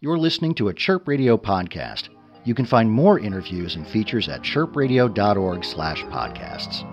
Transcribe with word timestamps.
You're 0.00 0.16
listening 0.16 0.54
to 0.54 0.68
a 0.68 0.74
Chirp 0.74 1.08
Radio 1.08 1.36
podcast. 1.36 2.08
You 2.44 2.54
can 2.54 2.66
find 2.66 2.88
more 2.88 3.18
interviews 3.18 3.74
and 3.74 3.84
features 3.84 4.28
at 4.28 4.42
chirpradio.org/podcasts. 4.42 6.84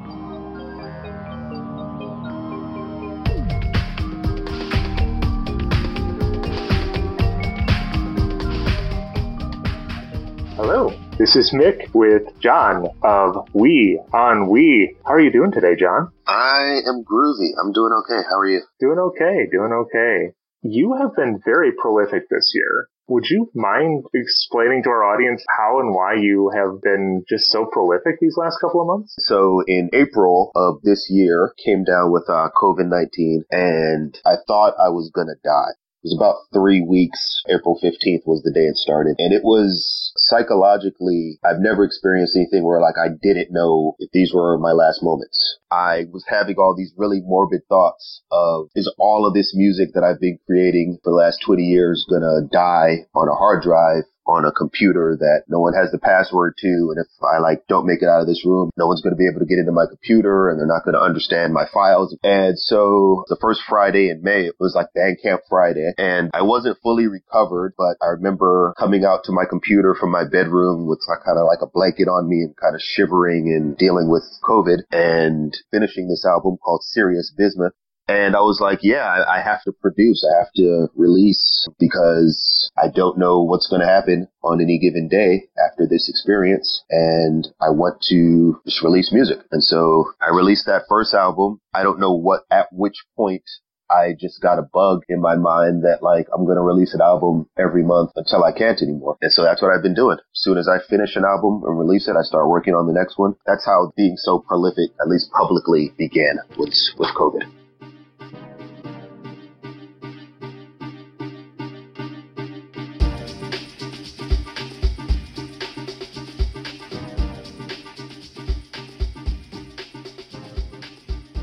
Hello, 10.56 10.92
this 11.20 11.36
is 11.36 11.54
Mick 11.54 11.94
with 11.94 12.24
John 12.40 12.88
of 13.04 13.48
We 13.54 14.02
on 14.14 14.50
We. 14.50 14.98
How 15.06 15.14
are 15.14 15.22
you 15.22 15.32
doing 15.32 15.52
today, 15.52 15.76
John? 15.76 16.10
I 16.26 16.82
am 16.88 17.04
groovy. 17.04 17.52
I'm 17.62 17.72
doing 17.72 17.92
okay. 18.00 18.24
How 18.28 18.40
are 18.40 18.50
you? 18.50 18.62
Doing 18.80 18.98
okay, 18.98 19.48
doing 19.52 19.74
okay. 19.74 20.32
You 20.64 20.96
have 21.00 21.16
been 21.16 21.40
very 21.46 21.72
prolific 21.72 22.30
this 22.32 22.52
year. 22.56 22.88
Would 23.08 23.26
you 23.30 23.52
mind 23.54 24.06
explaining 24.16 24.82
to 24.84 24.90
our 24.90 25.04
audience 25.04 25.44
how 25.58 25.80
and 25.80 25.94
why 25.94 26.16
you 26.16 26.52
have 26.56 26.82
been 26.82 27.24
just 27.30 27.46
so 27.52 27.68
prolific 27.72 28.20
these 28.20 28.36
last 28.36 28.58
couple 28.60 28.82
of 28.82 28.88
months? 28.88 29.14
So 29.20 29.62
in 29.68 29.90
April 29.94 30.52
of 30.56 30.82
this 30.82 31.08
year, 31.10 31.54
came 31.64 31.84
down 31.84 32.12
with 32.12 32.26
uh, 32.28 32.50
COVID-19 32.58 33.44
and 33.52 34.18
I 34.26 34.36
thought 34.48 34.74
I 34.84 34.90
was 34.90 35.12
gonna 35.14 35.38
die. 35.44 35.78
It 36.06 36.14
was 36.14 36.18
about 36.22 36.46
three 36.54 36.86
weeks. 36.86 37.42
April 37.50 37.80
15th 37.82 38.28
was 38.28 38.44
the 38.44 38.54
day 38.54 38.70
it 38.70 38.78
started. 38.78 39.16
And 39.18 39.34
it 39.34 39.42
was 39.44 40.14
psychologically, 40.18 41.40
I've 41.44 41.58
never 41.58 41.84
experienced 41.84 42.38
anything 42.38 42.64
where 42.64 42.80
like 42.80 42.94
I 43.02 43.10
didn't 43.10 43.50
know 43.50 43.96
if 43.98 44.12
these 44.12 44.32
were 44.32 44.60
my 44.60 44.72
last 44.72 45.02
moments. 45.02 45.58
I 45.72 46.06
was 46.14 46.24
having 46.28 46.58
all 46.60 46.76
these 46.78 46.94
really 46.96 47.22
morbid 47.26 47.62
thoughts 47.68 48.22
of 48.32 48.70
is 48.76 48.94
all 49.00 49.26
of 49.26 49.34
this 49.34 49.56
music 49.56 49.96
that 49.96 50.04
I've 50.04 50.22
been 50.22 50.38
creating 50.46 51.00
for 51.04 51.10
the 51.10 51.18
last 51.18 51.42
20 51.44 51.64
years 51.64 52.06
gonna 52.08 52.46
die 52.54 53.08
on 53.16 53.28
a 53.28 53.34
hard 53.34 53.64
drive 53.64 54.04
on 54.28 54.46
a 54.46 54.52
computer 54.52 55.16
that 55.20 55.44
no 55.48 55.60
one 55.60 55.74
has 55.74 55.92
the 55.92 56.00
password 56.00 56.56
to. 56.60 56.94
And 56.94 56.98
if 57.00 57.08
I 57.24 57.40
like 57.40 57.68
don't 57.68 57.86
make 57.86 58.02
it 58.02 58.10
out 58.10 58.22
of 58.22 58.28
this 58.28 58.46
room, 58.46 58.72
no 58.78 58.88
one's 58.88 59.02
going 59.02 59.14
to 59.14 59.20
be 59.20 59.28
able 59.28 59.40
to 59.40 59.46
get 59.46 59.60
into 59.60 59.72
my 59.72 59.86
computer 59.88 60.50
and 60.50 60.60
they're 60.60 60.68
not 60.68 60.84
going 60.84 60.96
to 60.96 61.02
understand 61.02 61.54
my 61.54 61.66
files. 61.74 62.16
And 62.24 62.58
so 62.58 63.26
the 63.28 63.38
first 63.40 63.62
Friday 63.68 64.10
in 64.10 64.24
May, 64.24 64.46
it 64.46 64.56
was 64.60 64.76
like 64.76 64.88
Bandcamp 64.96 65.40
Friday 65.50 65.94
and 65.98 66.32
I 66.34 66.42
wasn't 66.42 66.78
fully 66.82 67.08
recovered, 67.08 67.74
but 67.78 67.98
I 68.02 68.18
remember 68.18 68.74
coming 68.78 69.06
out 69.06 69.24
to 69.26 69.32
my 69.32 69.46
computer 69.50 69.96
from 70.00 70.12
my 70.12 70.24
bedroom 70.24 70.88
with 70.88 71.02
like, 71.08 71.24
kind 71.26 71.38
of 71.38 71.46
like 71.46 71.62
a 71.62 71.72
blanket 71.72 72.08
on 72.08 72.28
me 72.28 72.42
and 72.42 72.56
kind 72.58 72.76
of 72.76 72.82
shivering 72.82 73.54
and 73.54 73.78
dealing 73.78 74.10
with 74.10 74.24
COVID 74.44 74.84
and 74.92 75.56
finishing 75.72 76.08
this 76.08 76.26
album 76.26 76.58
called 76.58 76.84
Serious 76.84 77.34
Business. 77.36 77.72
And 78.08 78.36
I 78.36 78.42
was 78.42 78.60
like, 78.62 78.80
yeah, 78.84 79.24
I, 79.28 79.42
have 79.42 79.64
to 79.64 79.72
produce. 79.72 80.24
I 80.24 80.38
have 80.38 80.52
to 80.58 80.88
release 80.96 81.68
because 81.80 82.70
I 82.78 82.88
don't 82.94 83.18
know 83.18 83.42
what's 83.42 83.68
going 83.68 83.82
to 83.82 83.88
happen 83.88 84.28
on 84.44 84.62
any 84.62 84.78
given 84.78 85.08
day 85.08 85.50
after 85.58 85.88
this 85.90 86.08
experience. 86.08 86.84
And 86.92 87.48
I 87.60 87.72
want 87.72 88.02
to 88.10 88.62
just 88.66 88.84
release 88.84 89.12
music. 89.12 89.40
And 89.52 89.64
so 89.64 90.06
I 90.22 90.30
released 90.30 90.68
that 90.68 90.84
first 90.88 91.16
album. 91.16 91.62
I 91.74 91.82
don't 91.82 92.00
know 92.00 92.14
what, 92.14 92.42
at 92.52 92.68
which 92.72 92.98
point 93.18 93.44
I 93.90 94.14
just 94.20 94.42
got 94.42 94.60
a 94.60 94.70
bug 94.72 95.02
in 95.10 95.20
my 95.20 95.36
mind 95.36 95.84
that 95.84 96.04
like 96.04 96.28
I'm 96.34 96.46
going 96.46 96.58
to 96.58 96.64
release 96.64 96.94
an 96.94 97.02
album 97.02 97.50
every 97.58 97.84
month 97.84 98.12
until 98.16 98.44
I 98.44 98.52
can't 98.52 98.82
anymore. 98.84 99.18
And 99.22 99.32
so 99.32 99.44
that's 99.44 99.64
what 99.64 99.72
I've 99.72 99.84
been 99.84 99.96
doing. 99.96 100.18
As 100.18 100.42
soon 100.42 100.58
as 100.60 100.68
I 100.68 100.78
finish 100.90 101.16
an 101.16 101.26
album 101.26 101.64
and 101.66 101.78
release 101.78 102.08
it, 102.08 102.16
I 102.16 102.22
start 102.22 102.50
working 102.50 102.76
on 102.76 102.86
the 102.86 102.94
next 102.94 103.18
one. 103.18 103.34
That's 103.48 103.66
how 103.66 103.94
being 103.98 104.18
so 104.18 104.40
prolific, 104.40 104.92
at 105.02 105.08
least 105.08 105.32
publicly, 105.32 105.92
began 105.98 106.38
with, 106.58 106.74
with 106.98 107.10
COVID. 107.16 107.65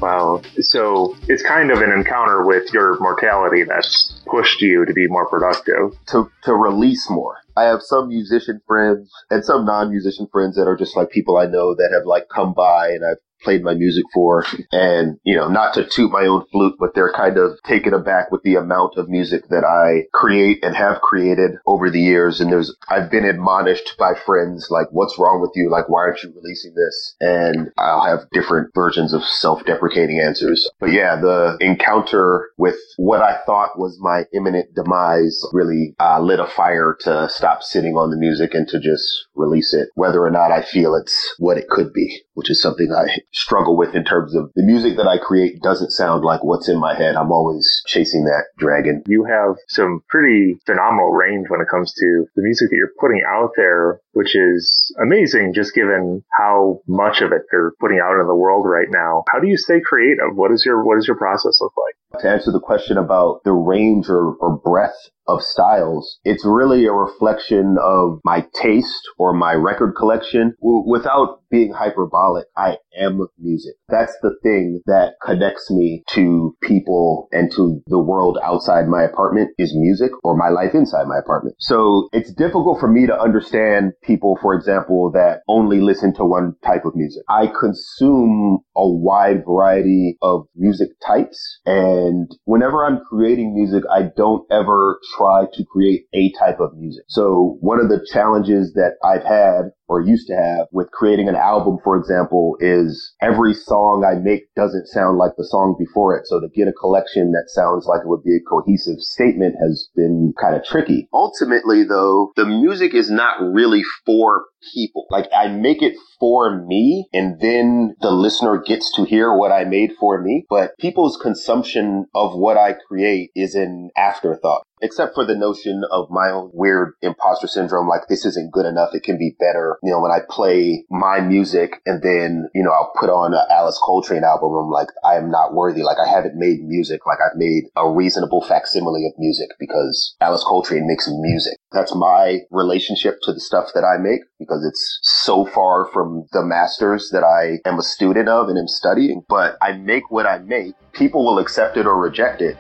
Wow. 0.03 0.43
So 0.59 1.17
it's 1.29 1.45
kind 1.45 1.71
of 1.71 1.81
an 1.81 1.93
encounter 1.93 2.45
with 2.45 2.73
your 2.73 2.99
mortality 2.99 3.63
that's 3.63 4.21
pushed 4.27 4.61
you 4.61 4.85
to 4.85 4.93
be 4.93 5.07
more 5.07 5.29
productive. 5.29 5.97
To, 6.09 6.31
to 6.43 6.55
release 6.55 7.09
more. 7.09 7.37
I 7.57 7.65
have 7.65 7.83
some 7.83 8.09
musician 8.09 8.61
friends 8.67 9.11
and 9.31 9.45
some 9.45 9.65
non-musician 9.65 10.27
friends 10.33 10.57
that 10.57 10.67
are 10.67 10.77
just 10.77 10.97
like 10.97 11.11
people 11.11 11.37
I 11.37 11.47
know 11.47 11.75
that 11.75 11.93
have 11.93 12.07
like 12.07 12.29
come 12.29 12.53
by 12.53 12.89
and 12.89 13.05
I've 13.05 13.19
played 13.43 13.63
my 13.63 13.75
music 13.75 14.05
for. 14.13 14.45
And, 14.71 15.19
you 15.25 15.37
know, 15.37 15.49
not 15.49 15.75
to 15.75 15.85
toot 15.85 16.11
my 16.11 16.27
own 16.27 16.45
flute, 16.51 16.77
but 16.79 16.95
they're 16.95 17.13
kind 17.13 17.39
of 17.39 17.59
taken 17.65 17.95
aback 17.95 18.31
with 18.31 18.43
the 18.43 18.57
amount 18.57 18.97
of 18.97 19.09
music 19.09 19.49
that 19.49 19.65
I 19.65 20.09
create 20.13 20.65
and 20.65 20.77
have 20.77 21.01
created 21.01 21.53
over 21.67 21.91
the 21.91 22.01
years. 22.01 22.41
And 22.41 22.51
there's, 22.51 22.75
I've 22.89 23.11
been 23.11 23.25
admonished 23.25 23.97
by 23.99 24.15
friends 24.15 24.69
like, 24.71 24.87
what's 24.91 25.19
wrong 25.19 25.41
with 25.41 25.53
you? 25.55 25.71
Like, 25.71 25.89
why 25.89 26.01
aren't 26.01 26.23
you 26.23 26.33
releasing 26.35 26.75
this? 26.75 27.17
And 27.21 27.71
I'll 27.79 28.07
have 28.07 28.31
different 28.33 28.71
versions 28.75 29.13
of 29.13 29.23
self-deprecating 29.25 30.21
answers. 30.21 30.69
But 30.81 30.93
yeah, 30.93 31.17
the 31.17 31.57
encounter 31.61 32.51
with 32.59 32.77
what 32.97 33.23
I 33.23 33.39
thought 33.45 33.79
was 33.79 33.99
my 34.01 34.25
imminent 34.35 34.75
demise 34.75 35.41
really 35.53 35.95
uh, 36.01 36.21
lit 36.21 36.41
a 36.41 36.47
fire 36.47 36.97
to 37.01 37.29
stop 37.29 37.63
sitting 37.63 37.95
on 37.95 38.11
the 38.11 38.17
music 38.17 38.55
and 38.55 38.69
to 38.69 38.81
just 38.81 39.27
release 39.35 39.75
it, 39.75 39.89
whether 39.95 40.23
or 40.23 40.31
not 40.31 40.53
I 40.53 40.63
feel 40.63 40.95
it's 40.95 41.35
what 41.39 41.59
it 41.59 41.69
could 41.69 41.93
be, 41.93 42.23
which 42.35 42.51
is 42.51 42.61
something 42.61 42.93
I 42.93 43.19
struggle 43.33 43.77
with 43.77 43.95
in 43.95 44.05
terms 44.05 44.35
of 44.35 44.51
the 44.55 44.63
music 44.63 44.97
that 44.97 45.09
I 45.09 45.19
create 45.19 45.61
doesn't 45.63 45.91
sound 45.91 46.25
like 46.25 46.45
what's 46.45 46.69
in 46.69 46.79
my 46.79 46.95
head. 46.95 47.17
I'm 47.17 47.33
always 47.33 47.67
chasing 47.87 48.25
that 48.25 48.45
dragon. 48.59 49.03
You 49.07 49.25
have 49.25 49.57
some 49.69 50.01
pretty 50.09 50.57
phenomenal 50.67 51.11
range 51.11 51.47
when 51.49 51.61
it 51.61 51.69
comes 51.71 51.93
to 51.95 52.27
the 52.37 52.43
music 52.43 52.71
that 52.71 52.77
you're 52.77 52.99
putting 53.01 53.23
out 53.27 53.51
there, 53.57 54.01
which 54.13 54.37
is 54.37 54.95
amazing 55.03 55.55
just 55.55 55.75
given 55.75 56.23
how 56.39 56.81
much 56.87 57.21
of 57.21 57.33
it 57.33 57.43
they're 57.51 57.73
putting 57.81 58.01
out 58.03 58.21
in 58.21 58.27
the 58.27 58.37
world 58.37 58.67
right 58.67 58.89
now. 58.91 59.25
How 59.33 59.41
do 59.41 59.49
you 59.49 59.57
stay 59.57 59.81
creative? 59.81 60.35
What 60.35 60.53
is 60.53 60.65
your, 60.65 60.85
what 60.85 60.97
does 60.97 61.07
your 61.07 61.17
process 61.17 61.59
look 61.61 61.73
like? 61.77 61.97
To 62.21 62.29
answer 62.29 62.53
the 62.53 62.61
question 62.61 62.99
about 62.99 63.41
the 63.45 63.53
range 63.53 64.09
or, 64.09 64.35
or 64.35 64.59
breadth 64.59 65.11
of 65.29 65.41
styles. 65.43 66.19
It's 66.25 66.45
really 66.45 66.85
a 66.87 66.93
reflection 66.93 67.77
of 67.81 68.21
my 68.25 68.45
taste 68.61 69.03
or 69.19 69.33
my 69.33 69.55
record 69.55 69.95
collection. 69.97 70.55
W- 70.61 70.85
without 70.87 71.41
being 71.51 71.73
hyperbolic, 71.73 72.47
I 72.57 72.79
am 72.99 73.27
music. 73.39 73.75
That's 73.89 74.17
the 74.23 74.35
thing 74.43 74.81
that 74.87 75.15
connects 75.25 75.71
me 75.71 76.03
to 76.11 76.57
people 76.63 77.29
and 77.31 77.53
to 77.53 77.81
the 77.87 78.03
world 78.03 78.39
outside 78.43 78.89
my 78.89 79.03
apartment 79.03 79.51
is 79.59 79.75
music 79.77 80.11
or 80.25 80.37
my 80.37 80.49
life 80.49 80.75
inside 80.75 81.07
my 81.07 81.19
apartment. 81.19 81.57
So 81.61 82.09
it's 82.13 82.33
difficult 82.33 82.81
for 82.81 82.89
me 82.89 83.07
to 83.07 83.19
understand 83.19 83.93
people, 84.03 84.39
for 84.41 84.55
example, 84.55 85.11
that 85.13 85.43
only 85.49 85.81
listen 85.81 86.15
to 86.15 86.25
one 86.25 86.55
type 86.65 86.85
of 86.85 86.97
music. 86.97 87.23
I 87.29 87.47
consume 87.47 88.61
a 88.75 88.89
wide 88.89 89.45
variety 89.45 90.17
of 90.23 90.47
music 90.57 90.89
types 91.07 91.61
and 91.67 92.02
whenever 92.45 92.85
I'm 92.85 93.01
creating 93.09 93.55
music, 93.55 93.85
I 93.91 94.03
don't 94.17 94.45
ever 94.51 94.99
try 95.17 95.47
to 95.53 95.65
create 95.65 96.07
a 96.13 96.33
type 96.33 96.61
of 96.61 96.77
music. 96.77 97.05
So 97.09 97.57
one 97.61 97.81
of 97.81 97.89
the 97.89 98.05
challenges 98.13 98.73
that 98.75 98.95
I've 99.05 99.25
had 99.25 99.73
or 99.89 100.01
used 100.01 100.27
to 100.29 100.37
have 100.37 100.67
with 100.73 100.91
creating 100.91 101.29
an 101.29 101.37
album, 101.37 101.79
for 101.83 101.97
example, 101.97 102.57
is 102.61 103.15
every 103.21 103.55
song 103.55 104.05
I 104.05 104.19
make 104.19 104.55
doesn't 104.55 104.89
sound 104.89 105.19
like 105.19 105.33
the 105.37 105.45
song 105.45 105.77
before 105.79 106.17
it. 106.17 106.27
So 106.27 106.41
to 106.41 106.49
get 106.55 106.69
a 106.69 106.73
collection 106.73 107.33
that 107.33 107.49
sounds 107.49 107.87
like 107.87 108.01
it 108.01 108.09
would 108.09 108.25
be 108.25 108.37
a 108.37 108.49
cohesive 108.49 109.01
statement 109.01 109.57
has 109.61 109.89
been 109.95 110.33
kind 110.41 110.57
of 110.57 110.65
tricky. 110.65 111.09
Ultimately, 111.13 111.85
though, 111.85 112.33
the 112.37 112.47
music 112.47 112.95
is 112.95 113.11
not 113.11 113.41
really 113.41 113.83
for 114.07 114.45
people. 114.75 115.07
Like 115.11 115.29
I 115.37 115.49
make 115.49 115.83
it 115.83 115.97
for 116.21 116.65
me 116.65 117.09
and 117.13 117.41
then 117.41 117.97
the 118.01 118.13
listener 118.13 118.63
gets 118.65 118.93
to 118.95 119.05
hear 119.05 119.37
what 119.37 119.53
I 119.53 119.65
made 119.65 119.93
for 119.99 120.23
me. 120.23 120.45
But 120.49 120.79
people's 120.79 121.17
consumption 121.17 122.07
of 122.15 122.35
what 122.35 122.57
I 122.57 122.75
create 122.89 123.31
is 123.35 123.55
an 123.55 123.91
afterthought 123.97 124.63
except 124.83 125.15
for 125.15 125.25
the 125.25 125.37
notion 125.37 125.83
of 125.91 126.11
my 126.11 126.31
own 126.31 126.51
weird 126.53 126.95
imposter 127.01 127.47
syndrome, 127.47 127.89
like 127.89 128.03
this 128.09 128.27
isn't 128.27 128.53
good 128.53 128.67
enough. 128.67 128.91
It 128.93 129.05
can 129.05 129.17
be 129.17 129.37
better. 129.39 129.79
You 129.83 129.93
know, 129.93 130.01
when 130.01 130.11
I 130.11 130.19
play 130.29 130.85
my 130.91 131.21
music 131.21 131.81
and 131.87 132.03
then, 132.03 132.49
you 132.55 132.63
know, 132.63 132.73
I'll 132.73 132.93
put 132.99 133.09
on 133.09 133.33
an 133.33 133.47
Alice 133.51 133.81
Coltrane 133.83 134.25
album, 134.25 134.53
I'm 134.53 134.71
like, 134.71 134.89
I 135.05 135.15
am 135.15 135.31
not 135.31 135.55
worthy. 135.55 135.83
Like 135.83 135.99
I 136.05 136.11
haven't 136.11 136.35
made 136.35 136.65
music. 136.65 137.07
Like 137.07 137.19
I've 137.25 137.37
made 137.37 137.65
a 137.77 137.89
reasonable 137.89 138.43
facsimile 138.43 139.07
of 139.07 139.13
music 139.19 139.49
because 139.59 140.17
Alice 140.21 140.45
Coltrane 140.45 140.87
makes 140.87 141.09
music. 141.09 141.57
That's 141.71 141.95
my 141.95 142.41
relationship 142.51 143.19
to 143.23 143.33
the 143.33 143.41
stuff 143.41 143.69
that 143.75 143.85
I 143.85 144.03
make 144.03 144.21
because 144.39 144.67
it's 144.67 144.99
so 145.03 145.47
far 145.47 145.89
from 145.93 146.27
the 146.33 146.43
masters 146.45 147.11
that 147.13 147.23
I 147.23 147.67
am 147.69 147.79
a 147.79 147.83
student 147.83 148.29
of 148.29 148.49
and 148.49 148.59
am 148.59 148.69
studying. 148.69 149.23
But 149.29 149.57
I 149.63 149.73
make 149.73 150.11
what 150.11 150.27
I 150.27 150.39
make. 150.39 150.75
People 150.93 151.25
will 151.25 151.39
accept 151.39 151.77
it 151.77 151.87
or 151.87 151.99
reject 151.99 152.43
it. 152.43 152.59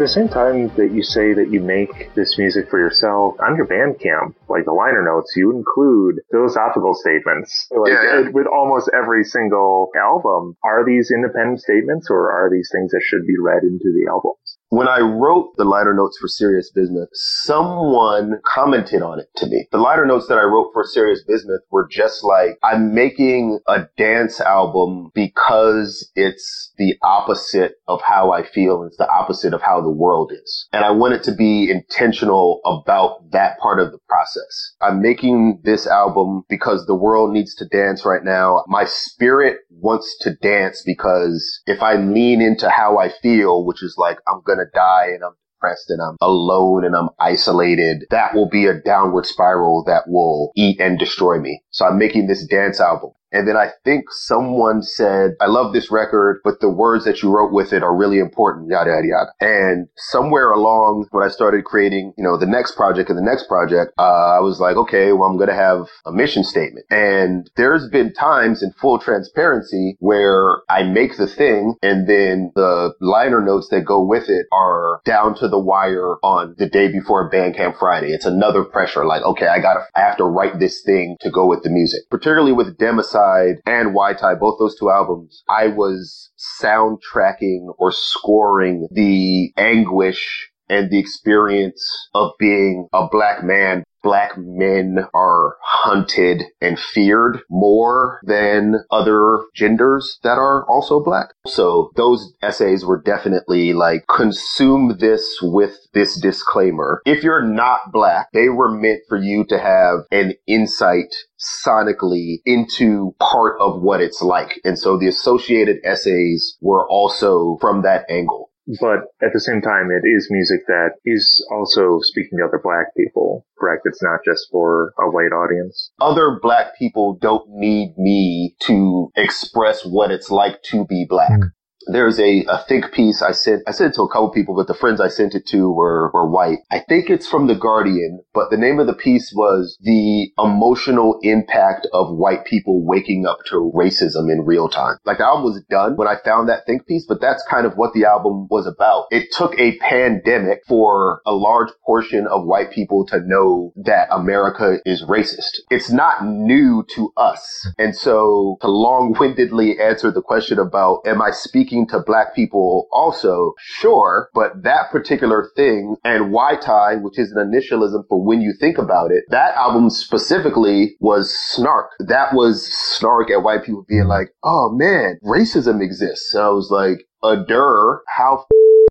The 0.00 0.08
same 0.08 0.28
time 0.28 0.72
that 0.76 0.90
you 0.92 1.02
say 1.02 1.34
that 1.34 1.52
you 1.52 1.60
make 1.60 2.14
this 2.14 2.38
music 2.38 2.68
for 2.70 2.78
yourself, 2.78 3.36
on 3.38 3.56
your 3.56 3.66
Bandcamp, 3.68 4.34
like 4.48 4.64
the 4.64 4.72
liner 4.72 5.04
notes, 5.04 5.32
you 5.36 5.52
include 5.52 6.24
philosophical 6.32 6.94
statements. 6.94 7.68
Like 7.70 7.92
Yeah, 7.92 8.24
yeah. 8.24 8.28
with 8.32 8.46
almost 8.46 8.90
every 8.96 9.24
single 9.24 9.90
album. 9.94 10.56
Are 10.64 10.84
these 10.84 11.12
independent 11.12 11.60
statements 11.60 12.08
or 12.10 12.32
are 12.32 12.50
these 12.50 12.70
things 12.72 12.90
that 12.92 13.02
should 13.04 13.26
be 13.26 13.36
read 13.38 13.62
into 13.62 13.92
the 13.92 14.08
albums? 14.08 14.49
When 14.70 14.86
I 14.86 15.00
wrote 15.00 15.56
the 15.56 15.64
liner 15.64 15.92
notes 15.92 16.16
for 16.20 16.28
Serious 16.28 16.70
Business, 16.70 17.08
someone 17.42 18.38
commented 18.46 19.02
on 19.02 19.18
it 19.18 19.26
to 19.38 19.46
me. 19.46 19.66
The 19.72 19.78
liner 19.78 20.06
notes 20.06 20.28
that 20.28 20.38
I 20.38 20.44
wrote 20.44 20.70
for 20.72 20.84
Serious 20.84 21.24
Business 21.26 21.58
were 21.72 21.88
just 21.90 22.22
like, 22.22 22.56
I'm 22.62 22.94
making 22.94 23.58
a 23.66 23.86
dance 23.98 24.40
album 24.40 25.10
because 25.12 26.08
it's 26.14 26.72
the 26.78 26.94
opposite 27.02 27.72
of 27.88 28.00
how 28.02 28.30
I 28.30 28.44
feel. 28.44 28.84
It's 28.84 28.96
the 28.96 29.10
opposite 29.10 29.54
of 29.54 29.60
how 29.60 29.80
the 29.80 29.90
world 29.90 30.30
is. 30.32 30.68
And 30.72 30.84
I 30.84 30.92
want 30.92 31.14
it 31.14 31.24
to 31.24 31.34
be 31.34 31.68
intentional 31.68 32.60
about 32.64 33.28
that 33.32 33.58
part 33.58 33.80
of 33.80 33.90
the 33.90 33.98
process. 34.08 34.76
I'm 34.80 35.02
making 35.02 35.62
this 35.64 35.88
album 35.88 36.44
because 36.48 36.86
the 36.86 36.94
world 36.94 37.32
needs 37.32 37.56
to 37.56 37.66
dance 37.66 38.04
right 38.04 38.22
now. 38.22 38.62
My 38.68 38.84
spirit 38.84 39.56
wants 39.68 40.16
to 40.20 40.36
dance 40.36 40.80
because 40.86 41.60
if 41.66 41.82
I 41.82 41.96
lean 41.96 42.40
into 42.40 42.70
how 42.70 42.98
I 42.98 43.10
feel, 43.20 43.66
which 43.66 43.82
is 43.82 43.96
like, 43.98 44.18
I'm 44.28 44.42
going 44.46 44.58
to 44.58 44.59
die 44.64 45.08
and 45.14 45.24
I'm 45.24 45.34
depressed 45.56 45.90
and 45.90 46.00
I'm 46.00 46.16
alone 46.20 46.84
and 46.84 46.96
I'm 46.96 47.10
isolated, 47.18 48.04
that 48.10 48.34
will 48.34 48.48
be 48.48 48.66
a 48.66 48.80
downward 48.80 49.26
spiral 49.26 49.84
that 49.86 50.04
will 50.08 50.52
eat 50.56 50.80
and 50.80 50.98
destroy 50.98 51.38
me. 51.38 51.62
So 51.70 51.86
I'm 51.86 51.98
making 51.98 52.26
this 52.26 52.46
dance 52.46 52.80
album. 52.80 53.10
And 53.32 53.46
then 53.46 53.56
I 53.56 53.70
think 53.84 54.04
someone 54.10 54.82
said, 54.82 55.32
I 55.40 55.46
love 55.46 55.72
this 55.72 55.90
record, 55.90 56.40
but 56.44 56.60
the 56.60 56.70
words 56.70 57.04
that 57.04 57.22
you 57.22 57.30
wrote 57.30 57.52
with 57.52 57.72
it 57.72 57.82
are 57.82 57.94
really 57.94 58.18
important, 58.18 58.68
yada, 58.70 58.90
yada, 58.90 59.06
yada. 59.06 59.30
And 59.40 59.88
somewhere 59.96 60.50
along 60.50 61.06
when 61.10 61.24
I 61.24 61.28
started 61.28 61.64
creating, 61.64 62.12
you 62.18 62.24
know, 62.24 62.36
the 62.36 62.46
next 62.46 62.76
project 62.76 63.08
and 63.08 63.18
the 63.18 63.22
next 63.22 63.46
project, 63.48 63.92
uh, 63.98 64.36
I 64.36 64.40
was 64.40 64.60
like, 64.60 64.76
okay, 64.76 65.12
well, 65.12 65.28
I'm 65.28 65.36
going 65.36 65.48
to 65.48 65.54
have 65.54 65.86
a 66.06 66.12
mission 66.12 66.42
statement. 66.44 66.86
And 66.90 67.48
there's 67.56 67.88
been 67.88 68.12
times 68.12 68.62
in 68.62 68.72
full 68.72 68.98
transparency 68.98 69.96
where 70.00 70.58
I 70.68 70.82
make 70.82 71.16
the 71.16 71.26
thing 71.26 71.74
and 71.82 72.08
then 72.08 72.52
the 72.54 72.94
liner 73.00 73.40
notes 73.40 73.68
that 73.70 73.84
go 73.84 74.04
with 74.04 74.28
it 74.28 74.46
are 74.52 75.00
down 75.04 75.36
to 75.36 75.48
the 75.48 75.58
wire 75.58 76.16
on 76.22 76.54
the 76.58 76.68
day 76.68 76.90
before 76.90 77.30
Bandcamp 77.30 77.78
Friday. 77.78 78.08
It's 78.08 78.26
another 78.26 78.64
pressure. 78.64 79.04
Like, 79.04 79.22
okay, 79.22 79.46
I 79.46 79.60
gotta, 79.60 79.80
I 79.94 80.00
have 80.00 80.16
to 80.16 80.24
write 80.24 80.58
this 80.58 80.82
thing 80.82 81.16
to 81.20 81.30
go 81.30 81.46
with 81.46 81.62
the 81.62 81.70
music. 81.70 82.00
Particularly 82.10 82.52
with 82.52 82.76
Democide 82.78 83.19
and 83.66 83.94
Y-Tie, 83.94 84.34
both 84.36 84.58
those 84.58 84.78
two 84.78 84.90
albums, 84.90 85.42
I 85.48 85.68
was 85.68 86.30
soundtracking 86.62 87.74
or 87.78 87.92
scoring 87.92 88.88
the 88.92 89.52
anguish 89.56 90.50
and 90.70 90.90
the 90.90 90.98
experience 90.98 92.08
of 92.14 92.30
being 92.38 92.88
a 92.92 93.08
black 93.10 93.44
man. 93.44 93.84
Black 94.02 94.38
men 94.38 95.06
are 95.12 95.56
hunted 95.62 96.44
and 96.62 96.78
feared 96.78 97.40
more 97.50 98.20
than 98.24 98.76
other 98.90 99.40
genders 99.54 100.18
that 100.22 100.38
are 100.38 100.66
also 100.70 101.04
black. 101.04 101.34
So 101.46 101.90
those 101.96 102.32
essays 102.40 102.82
were 102.82 103.02
definitely 103.02 103.74
like 103.74 104.06
consume 104.08 104.96
this 104.98 105.38
with 105.42 105.76
this 105.92 106.18
disclaimer. 106.18 107.02
If 107.04 107.22
you're 107.22 107.44
not 107.44 107.92
black, 107.92 108.28
they 108.32 108.48
were 108.48 108.70
meant 108.70 109.00
for 109.06 109.18
you 109.18 109.44
to 109.50 109.58
have 109.58 110.06
an 110.10 110.32
insight 110.46 111.14
sonically 111.38 112.36
into 112.46 113.14
part 113.20 113.60
of 113.60 113.82
what 113.82 114.00
it's 114.00 114.22
like. 114.22 114.60
And 114.64 114.78
so 114.78 114.98
the 114.98 115.08
associated 115.08 115.76
essays 115.84 116.56
were 116.62 116.88
also 116.88 117.58
from 117.60 117.82
that 117.82 118.06
angle. 118.10 118.49
But 118.80 119.08
at 119.22 119.32
the 119.32 119.40
same 119.40 119.60
time, 119.60 119.90
it 119.90 120.06
is 120.06 120.28
music 120.30 120.60
that 120.66 120.90
is 121.04 121.46
also 121.50 121.98
speaking 122.02 122.38
to 122.38 122.44
other 122.44 122.60
black 122.62 122.94
people, 122.96 123.46
correct? 123.58 123.82
It's 123.84 124.02
not 124.02 124.20
just 124.24 124.48
for 124.50 124.92
a 124.98 125.10
white 125.10 125.32
audience. 125.32 125.90
Other 126.00 126.38
black 126.40 126.76
people 126.78 127.18
don't 127.20 127.48
need 127.48 127.96
me 127.96 128.54
to 128.60 129.10
express 129.16 129.84
what 129.84 130.10
it's 130.10 130.30
like 130.30 130.62
to 130.64 130.84
be 130.84 131.06
black. 131.08 131.32
Hmm. 131.32 131.48
There's 131.86 132.20
a, 132.20 132.44
a 132.48 132.58
think 132.68 132.92
piece 132.92 133.22
I 133.22 133.32
sent, 133.32 133.62
I 133.66 133.70
sent 133.70 133.92
it 133.92 133.94
to 133.96 134.02
a 134.02 134.08
couple 134.08 134.30
people, 134.30 134.54
but 134.54 134.66
the 134.66 134.74
friends 134.74 135.00
I 135.00 135.08
sent 135.08 135.34
it 135.34 135.46
to 135.48 135.72
were, 135.72 136.10
were 136.12 136.28
white. 136.28 136.58
I 136.70 136.80
think 136.80 137.08
it's 137.08 137.26
from 137.26 137.46
The 137.46 137.54
Guardian, 137.54 138.20
but 138.34 138.50
the 138.50 138.58
name 138.58 138.78
of 138.78 138.86
the 138.86 138.94
piece 138.94 139.32
was 139.34 139.78
the 139.80 140.30
emotional 140.38 141.18
impact 141.22 141.86
of 141.92 142.14
white 142.14 142.44
people 142.44 142.84
waking 142.84 143.24
up 143.26 143.38
to 143.46 143.72
racism 143.74 144.30
in 144.30 144.44
real 144.44 144.68
time. 144.68 144.96
Like 145.06 145.18
the 145.18 145.24
album 145.24 145.44
was 145.44 145.62
done 145.70 145.96
when 145.96 146.06
I 146.06 146.16
found 146.22 146.48
that 146.48 146.66
think 146.66 146.86
piece, 146.86 147.06
but 147.08 147.20
that's 147.20 147.42
kind 147.48 147.66
of 147.66 147.74
what 147.76 147.94
the 147.94 148.04
album 148.04 148.46
was 148.50 148.66
about. 148.66 149.06
It 149.10 149.32
took 149.32 149.58
a 149.58 149.78
pandemic 149.78 150.60
for 150.68 151.22
a 151.24 151.32
large 151.32 151.70
portion 151.86 152.26
of 152.26 152.44
white 152.44 152.72
people 152.72 153.06
to 153.06 153.20
know 153.24 153.72
that 153.84 154.08
America 154.12 154.78
is 154.84 155.02
racist. 155.04 155.60
It's 155.70 155.90
not 155.90 156.24
new 156.26 156.84
to 156.94 157.12
us. 157.16 157.66
And 157.78 157.96
so 157.96 158.58
to 158.60 158.68
long-windedly 158.68 159.80
answer 159.80 160.10
the 160.10 160.22
question 160.22 160.58
about, 160.58 161.00
am 161.06 161.22
I 161.22 161.30
speaking 161.30 161.69
to 161.90 162.00
black 162.00 162.34
people 162.34 162.88
also? 162.92 163.54
Sure. 163.58 164.28
But 164.34 164.62
that 164.62 164.90
particular 164.90 165.50
thing 165.56 165.96
and 166.04 166.32
Y-Tie, 166.32 166.96
which 166.96 167.18
is 167.18 167.32
an 167.32 167.50
initialism 167.50 168.04
for 168.08 168.24
when 168.24 168.40
you 168.40 168.52
think 168.58 168.78
about 168.78 169.10
it, 169.10 169.24
that 169.28 169.54
album 169.54 169.90
specifically 169.90 170.96
was 171.00 171.36
snark. 171.36 171.90
That 172.00 172.34
was 172.34 172.66
snark 172.72 173.30
at 173.30 173.42
white 173.42 173.64
people 173.64 173.84
being 173.88 174.06
like, 174.06 174.28
oh 174.42 174.70
man, 174.72 175.18
racism 175.24 175.82
exists. 175.82 176.34
And 176.34 176.42
I 176.44 176.48
was 176.50 176.70
like, 176.70 177.06
adur, 177.22 177.98
how 178.16 178.46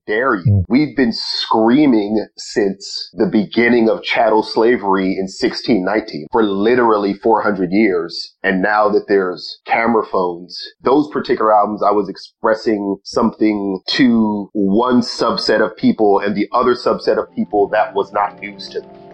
dare 0.09 0.35
you? 0.35 0.44
Hmm. 0.44 0.59
We've 0.67 0.95
been 0.95 1.13
screaming 1.13 2.25
since 2.38 3.09
the 3.13 3.27
beginning 3.31 3.89
of 3.89 4.03
chattel 4.03 4.44
slavery 4.44 5.11
in 5.13 5.29
1619 5.29 6.27
for 6.31 6.44
literally 6.44 7.13
400 7.13 7.71
years. 7.71 8.35
And 8.44 8.61
now 8.61 8.89
that 8.89 9.06
there's 9.07 9.59
camera 9.65 10.06
phones, 10.06 10.57
those 10.81 11.07
particular 11.11 11.53
albums, 11.56 11.83
I 11.83 11.91
was 11.91 12.09
expressing 12.09 12.97
something 13.03 13.81
to 13.89 14.50
one 14.53 15.01
subset 15.01 15.63
of 15.63 15.77
people 15.77 16.19
and 16.19 16.35
the 16.35 16.47
other 16.51 16.73
subset 16.73 17.17
of 17.17 17.33
people 17.35 17.69
that 17.69 17.94
was 17.94 18.11
not 18.11 18.39
news 18.39 18.67
to 18.69 18.81
them. 18.81 19.08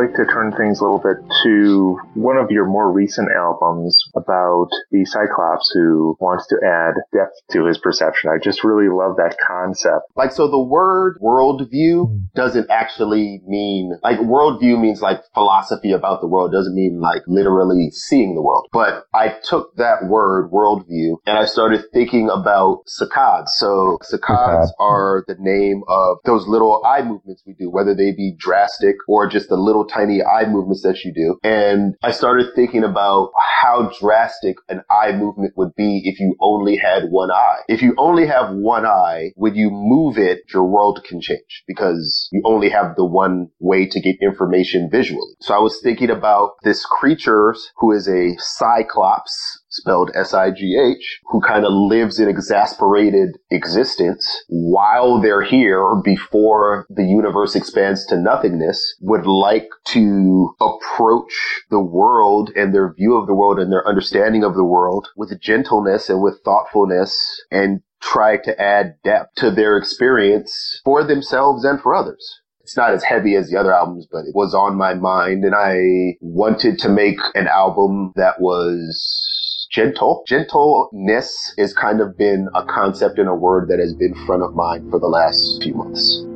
Like 0.00 0.14
to 0.14 0.24
turn 0.26 0.52
things 0.56 0.80
a 0.80 0.84
little 0.84 0.98
bit 0.98 1.16
to 1.44 1.98
one 2.14 2.36
of 2.36 2.50
your 2.50 2.66
more 2.66 2.90
recent 2.90 3.28
albums 3.36 3.98
about 4.14 4.68
the 4.90 5.04
Cyclops 5.04 5.70
who 5.74 6.16
wants 6.20 6.46
to 6.48 6.56
add 6.64 6.94
depth 7.12 7.34
to 7.52 7.66
his 7.66 7.78
perception. 7.78 8.30
I 8.30 8.42
just 8.42 8.64
really 8.64 8.88
love 8.88 9.16
that 9.16 9.36
concept. 9.46 10.10
Like, 10.16 10.32
so 10.32 10.48
the 10.48 10.62
word 10.62 11.18
worldview 11.22 12.28
doesn't 12.34 12.70
actually 12.70 13.40
mean, 13.46 13.98
like, 14.02 14.18
worldview 14.18 14.80
means 14.80 15.02
like 15.02 15.20
philosophy 15.34 15.92
about 15.92 16.20
the 16.20 16.28
world, 16.28 16.52
doesn't 16.52 16.74
mean 16.74 17.00
like 17.00 17.22
literally 17.26 17.90
seeing 17.90 18.34
the 18.34 18.42
world. 18.42 18.66
But 18.72 19.04
I 19.14 19.34
took 19.42 19.76
that 19.76 20.06
word, 20.06 20.50
worldview, 20.50 21.16
and 21.26 21.38
I 21.38 21.44
started 21.44 21.84
thinking 21.92 22.30
about 22.30 22.84
saccades. 22.88 23.48
So 23.48 23.98
saccades 24.02 24.68
are 24.78 25.24
the 25.26 25.36
name 25.38 25.82
of 25.88 26.18
those 26.24 26.46
little 26.46 26.82
eye 26.84 27.02
movements 27.02 27.42
we 27.46 27.54
do, 27.54 27.70
whether 27.70 27.94
they 27.94 28.12
be 28.12 28.34
drastic 28.38 28.96
or 29.08 29.28
just 29.28 29.48
the 29.48 29.56
little 29.56 29.86
tiny 29.92 30.22
eye 30.22 30.46
movements 30.46 30.82
that 30.82 31.04
you 31.04 31.12
do. 31.12 31.38
And 31.42 31.94
I 32.02 32.12
started 32.12 32.48
thinking 32.54 32.84
about 32.84 33.32
how 33.60 33.90
drastic 34.00 34.56
an 34.68 34.82
eye 34.90 35.12
movement 35.12 35.54
would 35.56 35.74
be 35.76 36.02
if 36.04 36.20
you 36.20 36.36
only 36.40 36.76
had 36.76 37.04
one 37.10 37.30
eye. 37.30 37.60
If 37.68 37.82
you 37.82 37.94
only 37.98 38.26
have 38.26 38.54
one 38.54 38.86
eye, 38.86 39.30
when 39.36 39.54
you 39.54 39.70
move 39.70 40.18
it, 40.18 40.40
your 40.52 40.64
world 40.64 41.04
can 41.08 41.20
change 41.20 41.64
because 41.66 42.28
you 42.32 42.42
only 42.44 42.70
have 42.70 42.96
the 42.96 43.04
one 43.04 43.48
way 43.58 43.86
to 43.86 44.00
get 44.00 44.16
information 44.22 44.88
visually. 44.90 45.34
So 45.40 45.54
I 45.54 45.58
was 45.58 45.80
thinking 45.82 46.10
about 46.10 46.52
this 46.62 46.84
creature 46.84 47.54
who 47.76 47.92
is 47.92 48.08
a 48.08 48.36
cyclops 48.38 49.59
spelled 49.70 50.10
S-I-G-H, 50.14 51.20
who 51.30 51.40
kind 51.40 51.64
of 51.64 51.72
lives 51.72 52.18
an 52.18 52.28
exasperated 52.28 53.38
existence 53.50 54.44
while 54.48 55.20
they're 55.20 55.42
here 55.42 55.96
before 56.04 56.86
the 56.90 57.04
universe 57.04 57.54
expands 57.54 58.04
to 58.06 58.20
nothingness, 58.20 58.96
would 59.00 59.26
like 59.26 59.68
to 59.86 60.54
approach 60.60 61.62
the 61.70 61.80
world 61.80 62.50
and 62.56 62.74
their 62.74 62.92
view 62.92 63.16
of 63.16 63.26
the 63.26 63.34
world 63.34 63.58
and 63.58 63.72
their 63.72 63.86
understanding 63.86 64.44
of 64.44 64.54
the 64.54 64.64
world 64.64 65.08
with 65.16 65.40
gentleness 65.40 66.08
and 66.10 66.20
with 66.20 66.40
thoughtfulness 66.44 67.42
and 67.50 67.80
try 68.00 68.36
to 68.38 68.60
add 68.60 68.96
depth 69.04 69.34
to 69.36 69.50
their 69.50 69.76
experience 69.76 70.80
for 70.84 71.04
themselves 71.04 71.64
and 71.64 71.80
for 71.80 71.94
others. 71.94 72.40
It's 72.60 72.76
not 72.76 72.92
as 72.92 73.02
heavy 73.02 73.34
as 73.34 73.50
the 73.50 73.58
other 73.58 73.72
albums, 73.72 74.06
but 74.10 74.20
it 74.20 74.34
was 74.34 74.54
on 74.54 74.76
my 74.76 74.94
mind 74.94 75.44
and 75.44 75.54
I 75.54 76.16
wanted 76.20 76.78
to 76.80 76.88
make 76.88 77.18
an 77.34 77.48
album 77.48 78.12
that 78.16 78.40
was 78.40 79.39
gentle. 79.70 80.24
Gentleness 80.26 81.54
has 81.58 81.72
kind 81.72 82.00
of 82.00 82.16
been 82.18 82.48
a 82.54 82.64
concept 82.64 83.18
and 83.18 83.28
a 83.28 83.34
word 83.34 83.68
that 83.68 83.78
has 83.78 83.94
been 83.94 84.14
front 84.26 84.42
of 84.42 84.54
mind 84.54 84.90
for 84.90 84.98
the 84.98 85.06
last 85.06 85.62
few 85.62 85.74
months. 85.74 86.29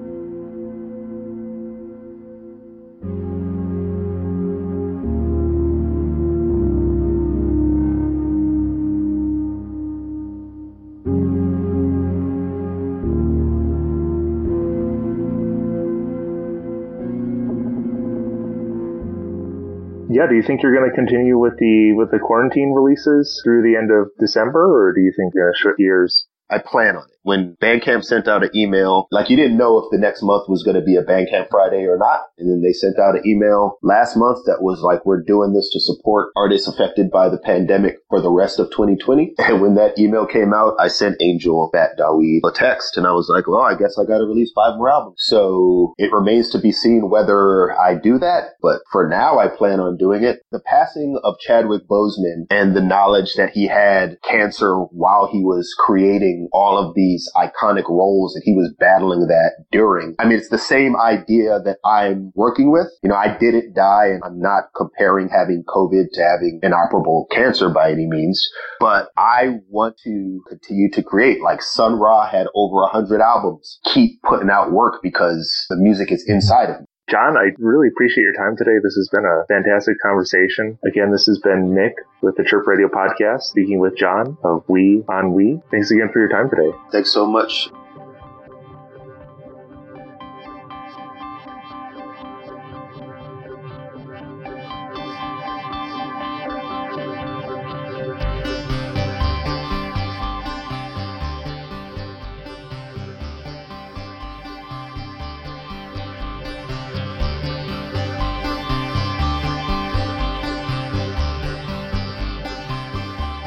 Yeah, 20.15 20.27
do 20.29 20.37
you 20.37 20.43
think 20.47 20.63
you're 20.63 20.75
going 20.75 20.89
to 20.89 20.95
continue 20.95 21.37
with 21.39 21.59
the 21.59 21.93
with 21.99 22.11
the 22.11 22.23
quarantine 22.23 22.71
releases 22.71 23.43
through 23.43 23.63
the 23.63 23.77
end 23.77 23.91
of 23.91 24.15
December, 24.21 24.63
or 24.63 24.95
do 24.95 25.01
you 25.01 25.13
think 25.17 25.35
uh, 25.35 25.35
you're 25.35 25.45
going 25.45 25.55
to 25.55 25.59
shift 25.59 25.79
gears? 25.79 26.27
I 26.49 26.59
plan 26.59 26.95
on 26.95 27.03
it 27.11 27.14
when 27.25 27.57
Bandcamp 27.61 28.05
sent 28.05 28.29
out 28.29 28.45
an 28.45 28.51
email, 28.55 29.09
like 29.11 29.31
you 29.31 29.37
didn't 29.37 29.57
know 29.57 29.79
if 29.79 29.91
the 29.91 29.99
next 29.99 30.23
month 30.23 30.45
was 30.49 30.63
going 30.63 30.77
to 30.77 30.85
be 30.85 30.97
a 30.97 31.03
Bandcamp 31.03 31.49
Friday 31.51 31.87
or 31.87 31.99
not. 31.99 32.21
And 32.39 32.51
then 32.51 32.63
they 32.63 32.73
sent 32.73 32.99
out 32.99 33.17
an 33.17 33.23
email 33.27 33.79
last 33.83 34.17
month 34.17 34.45
that 34.47 34.63
was 34.63 34.81
like, 34.83 35.05
we're 35.05 35.23
doing 35.23 35.55
this 35.55 35.71
to 35.73 35.81
support 35.81 36.29
artists 36.37 36.69
affected 36.69 37.11
by 37.11 37.31
the 37.31 37.39
pandemic 37.39 37.97
for 38.11 38.21
the 38.21 38.31
rest 38.31 38.61
of 38.61 38.71
2020. 38.71 39.35
And 39.45 39.61
when 39.61 39.75
that 39.75 39.99
email 39.99 40.27
came 40.27 40.55
out, 40.55 40.75
I 40.79 40.89
sent 40.89 41.21
Angel 41.21 41.71
Bat 41.73 41.99
Dawid 41.99 42.41
a 42.45 42.51
text 42.51 42.97
and 42.97 43.07
I 43.07 43.13
was 43.13 43.29
like, 43.29 43.47
well, 43.47 43.61
I 43.61 43.77
guess 43.77 43.99
I 43.99 44.05
got 44.05 44.19
to 44.19 44.25
release 44.25 44.51
five 44.55 44.77
more 44.77 44.91
albums. 44.91 45.17
So 45.19 45.95
it 45.99 46.13
remains 46.13 46.51
to 46.51 46.59
be 46.59 46.73
seen 46.73 47.11
whether 47.11 47.73
I 47.79 47.95
do 47.95 48.19
that. 48.19 48.55
But 48.63 48.81
for 48.91 49.07
now, 49.07 49.39
I 49.39 49.49
plan 49.49 49.81
on 49.81 49.97
doing 49.97 50.25
it. 50.25 50.41
The 50.51 50.61
passing 50.61 51.21
of 51.23 51.39
Chadwick 51.39 51.87
Boseman 51.89 52.47
and 52.51 52.75
the 52.75 52.81
knowledge 52.81 53.35
that 53.35 53.51
he 53.51 53.67
had 53.69 54.17
cancer 54.29 54.77
while 54.77 55.29
he 55.31 55.43
was 55.43 55.75
creating 55.79 56.49
all 56.53 56.79
of 56.79 56.95
the 56.95 57.14
these 57.15 57.31
iconic 57.37 57.89
roles 57.89 58.35
and 58.35 58.43
he 58.45 58.55
was 58.55 58.73
battling 58.79 59.27
that 59.29 59.65
during. 59.71 60.15
I 60.19 60.25
mean, 60.25 60.39
it's 60.39 60.49
the 60.49 60.59
same 60.59 60.97
idea 60.97 61.61
that 61.65 61.79
I'm 61.85 62.33
working 62.35 62.73
with. 62.73 62.89
You 63.03 63.11
know, 63.11 63.17
I 63.17 63.37
didn't 63.39 63.75
die 63.75 64.07
and 64.07 64.23
I'm 64.25 64.41
not 64.41 64.65
comparing 64.77 65.29
having 65.29 65.65
COVID 65.69 66.07
to 66.13 66.23
having 66.23 66.61
inoperable 66.63 67.27
cancer 67.31 67.71
by 67.71 67.91
any 67.91 68.07
means, 68.07 68.47
but 68.81 69.09
I 69.17 69.59
want 69.69 69.97
to 70.05 70.43
continue 70.49 70.91
to 70.93 71.03
create 71.03 71.43
like 71.43 71.63
Sun 71.63 71.99
Ra 71.99 72.29
had 72.29 72.47
over 72.55 72.83
a 72.83 72.89
hundred 72.89 73.21
albums. 73.21 73.79
Keep 73.93 74.23
putting 74.23 74.51
out 74.51 74.73
work 74.73 75.01
because 75.03 75.67
the 75.69 75.77
music 75.77 76.11
is 76.11 76.25
inside 76.27 76.71
of 76.71 76.81
me. 76.81 76.87
John, 77.11 77.37
I 77.37 77.51
really 77.59 77.89
appreciate 77.89 78.25
your 78.25 78.33
time 78.33 78.57
today. 78.57 78.79
This 78.83 78.95
has 78.95 79.11
been 79.13 79.25
a 79.25 79.45
fantastic 79.47 80.01
conversation. 80.01 80.79
Again, 80.87 81.13
this 81.13 81.27
has 81.27 81.39
been 81.39 81.75
Mick 81.75 81.93
with 82.23 82.37
the 82.37 82.45
Chirp 82.45 82.67
Radio 82.67 82.89
Podcast, 82.89 83.43
speaking 83.43 83.79
with 83.79 83.97
John 83.97 84.39
of 84.43 84.65
Oui 84.69 85.05
Ennui. 85.09 85.61
Thanks 85.71 85.91
again 85.91 86.09
for 86.13 86.21
your 86.21 86.31
time 86.31 86.49
today. 86.49 86.77
Thanks 86.93 87.13
so 87.13 87.27
much. 87.27 87.69